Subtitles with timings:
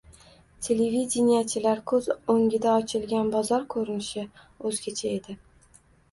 [0.67, 4.23] televideniyechilar ko‘z o‘ngida ochilgan bozor ko‘rinishi...
[4.71, 5.37] o‘zgacha edi!